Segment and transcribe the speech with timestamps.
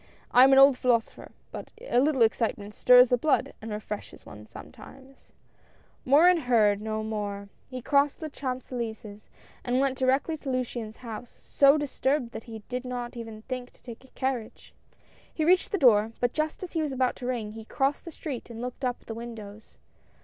[0.31, 4.47] I am an old philosopher, but a little excitement stirs the blood, and refreshes one
[4.47, 5.31] sometimes!"
[6.05, 9.29] Morin heard no more— he crossed the Champs Elysees,
[9.63, 13.73] and went directly to Luciane's house, so dis turbed that he did not even think
[13.73, 14.73] to take a carriage.
[14.73, 15.01] A SURPRISE.
[15.35, 18.03] 181 He reached the door, but just as he was about to ring, he crossed
[18.03, 19.77] the street and looked up at the win dows.